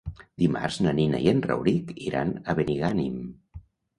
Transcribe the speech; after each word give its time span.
Dimarts 0.43 0.77
na 0.85 0.93
Nina 0.99 1.19
i 1.25 1.27
en 1.33 1.43
Rauric 1.45 1.93
iran 2.07 2.33
a 2.53 2.57
Benigànim. 2.61 3.23